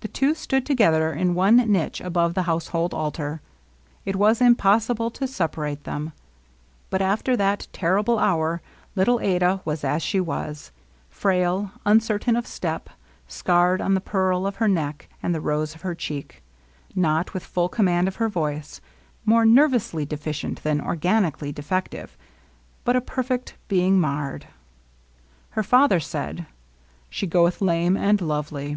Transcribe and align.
The 0.00 0.06
two 0.26 0.32
stood 0.36 0.64
to 0.66 0.76
gether 0.76 1.12
in 1.12 1.34
one 1.34 1.56
niche 1.56 2.00
above 2.00 2.34
the 2.34 2.44
household 2.44 2.94
altar. 2.94 3.40
It 4.04 4.14
was 4.14 4.40
impossible 4.40 5.10
to 5.10 5.26
separate 5.26 5.82
them. 5.82 6.12
But 6.88 7.02
after 7.02 7.36
that 7.36 7.66
terrible 7.72 8.16
hour 8.20 8.62
little 8.94 9.18
Adah 9.18 9.58
was 9.64 9.82
as 9.82 10.00
she 10.00 10.20
was: 10.20 10.70
frail, 11.10 11.72
un 11.84 11.98
certain 11.98 12.36
of 12.36 12.46
step, 12.46 12.90
scarred 13.26 13.80
on 13.80 13.94
the 13.94 14.00
pearl 14.00 14.46
of 14.46 14.56
her 14.56 14.68
neck 14.68 15.08
and 15.20 15.34
the 15.34 15.40
rose 15.40 15.74
of 15.74 15.80
her 15.82 15.96
cheek; 15.96 16.44
not 16.94 17.34
with 17.34 17.42
full 17.44 17.68
command 17.68 18.06
of 18.06 18.16
her 18.16 18.28
voice; 18.28 18.80
more 19.24 19.44
nervously 19.44 20.06
deficient 20.06 20.62
than 20.62 20.80
organicaUy 20.80 21.52
defective, 21.52 22.16
but 22.84 22.94
a 22.94 23.00
perfect 23.00 23.54
being 23.66 23.98
marred. 23.98 24.46
Her 25.50 25.64
fa 25.64 25.88
ther 25.88 25.98
said," 25.98 26.46
She 27.10 27.26
goeth 27.26 27.60
lame 27.60 27.96
and 27.96 28.20
lovely." 28.20 28.76